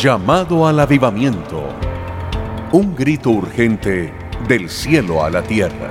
[0.00, 1.60] Llamado al avivamiento.
[2.70, 4.14] Un grito urgente
[4.46, 5.90] del cielo a la tierra.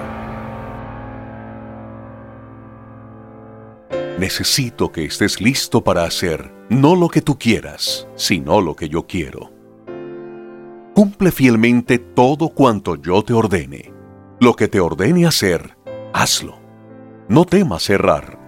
[4.18, 9.06] Necesito que estés listo para hacer no lo que tú quieras, sino lo que yo
[9.06, 9.52] quiero.
[10.96, 13.92] Cumple fielmente todo cuanto yo te ordene.
[14.40, 15.78] Lo que te ordene hacer,
[16.14, 16.58] hazlo.
[17.28, 18.40] No temas errar,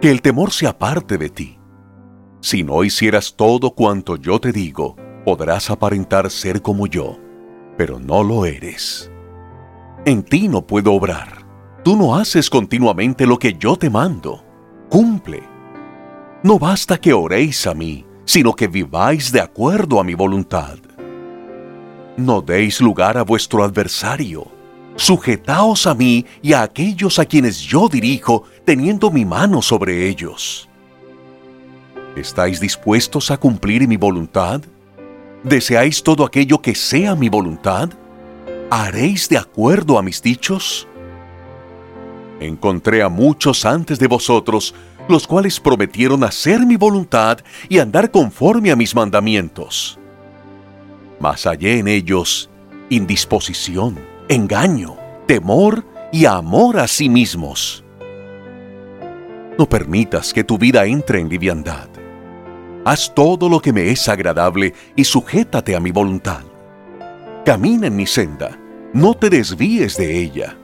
[0.00, 1.58] que el temor se aparte de ti.
[2.40, 4.94] Si no hicieras todo cuanto yo te digo,
[5.24, 7.18] podrás aparentar ser como yo,
[7.76, 9.10] pero no lo eres.
[10.04, 11.46] En ti no puedo obrar.
[11.84, 14.44] Tú no haces continuamente lo que yo te mando.
[14.88, 15.42] Cumple.
[16.42, 20.78] No basta que oréis a mí, sino que viváis de acuerdo a mi voluntad.
[22.16, 24.46] No deis lugar a vuestro adversario.
[24.96, 30.68] Sujetaos a mí y a aquellos a quienes yo dirijo, teniendo mi mano sobre ellos.
[32.16, 34.62] ¿Estáis dispuestos a cumplir mi voluntad?
[35.44, 37.90] ¿Deseáis todo aquello que sea mi voluntad?
[38.70, 40.88] ¿Haréis de acuerdo a mis dichos?
[42.40, 44.74] Encontré a muchos antes de vosotros,
[45.08, 49.98] los cuales prometieron hacer mi voluntad y andar conforme a mis mandamientos.
[51.20, 52.50] Mas hallé en ellos
[52.90, 53.98] indisposición,
[54.28, 57.84] engaño, temor y amor a sí mismos.
[59.58, 61.88] No permitas que tu vida entre en liviandad
[62.84, 66.42] Haz todo lo que me es agradable y sujétate a mi voluntad.
[67.44, 68.58] Camina en mi senda,
[68.92, 70.56] no te desvíes de ella.